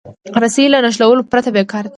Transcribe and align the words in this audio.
رسۍ 0.43 0.65
له 0.73 0.77
نښلولو 0.85 1.27
پرته 1.31 1.49
بېکاره 1.55 1.87
ده. 1.89 1.89